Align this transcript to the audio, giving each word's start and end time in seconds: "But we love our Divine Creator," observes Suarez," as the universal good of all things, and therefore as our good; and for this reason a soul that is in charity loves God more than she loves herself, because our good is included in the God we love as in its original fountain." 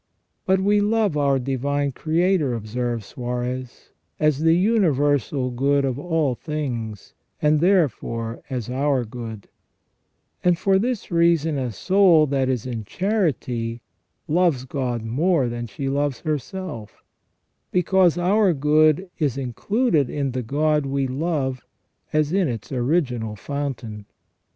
"But 0.47 0.59
we 0.61 0.81
love 0.81 1.15
our 1.15 1.37
Divine 1.37 1.91
Creator," 1.91 2.55
observes 2.55 3.05
Suarez," 3.05 3.91
as 4.27 4.39
the 4.39 4.57
universal 4.57 5.51
good 5.51 5.85
of 5.85 5.99
all 5.99 6.33
things, 6.33 7.13
and 7.39 7.59
therefore 7.59 8.41
as 8.49 8.67
our 8.67 9.05
good; 9.05 9.47
and 10.43 10.57
for 10.57 10.79
this 10.79 11.11
reason 11.11 11.59
a 11.59 11.71
soul 11.71 12.25
that 12.25 12.49
is 12.49 12.65
in 12.65 12.83
charity 12.83 13.81
loves 14.27 14.65
God 14.65 15.03
more 15.03 15.47
than 15.47 15.67
she 15.67 15.87
loves 15.87 16.21
herself, 16.21 17.03
because 17.71 18.17
our 18.17 18.53
good 18.55 19.07
is 19.19 19.37
included 19.37 20.09
in 20.09 20.31
the 20.31 20.41
God 20.41 20.87
we 20.87 21.05
love 21.05 21.63
as 22.11 22.33
in 22.33 22.47
its 22.47 22.71
original 22.71 23.35
fountain." 23.35 24.07